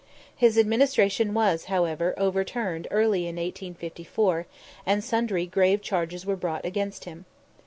His 0.35 0.57
administration 0.57 1.31
was, 1.35 1.65
however, 1.65 2.15
overturned 2.17 2.87
early 2.89 3.27
in 3.27 3.35
1854, 3.35 4.47
and 4.83 5.03
sundry 5.03 5.45
grave 5.45 5.79
charges 5.83 6.25
were 6.25 6.35
brought 6.35 6.65
against 6.65 7.05
him. 7.05 7.25